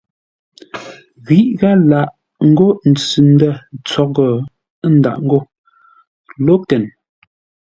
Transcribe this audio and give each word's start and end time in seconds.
Ghíʼ 1.25 1.49
gháp 1.59 1.79
lâʼ 1.89 2.11
ńgó 2.49 2.67
ntsʉ-ndə̂ 2.91 3.51
tsóʼo 3.87 4.25
ə́ 4.35 4.39
ndâʼ 4.97 5.17
ńgó 5.23 5.39
locken. 6.45 6.83